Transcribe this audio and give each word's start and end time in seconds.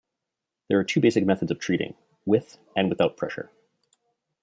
There 0.67 0.79
are 0.79 0.83
two 0.83 0.99
basic 0.99 1.27
methods 1.27 1.51
of 1.51 1.59
treating: 1.59 1.93
with 2.25 2.57
and 2.75 2.89
without 2.89 3.17
pressure. 3.17 3.51